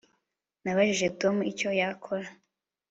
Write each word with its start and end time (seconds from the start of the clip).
Nabajije 0.63 1.07
Tom 1.21 1.35
icyo 1.51 1.69
yakora 1.79 2.27